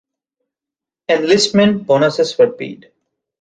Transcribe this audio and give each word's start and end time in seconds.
Enlistment 1.09 1.79
bonuses 1.85 2.35
were 2.39 2.49
paid. 2.49 2.91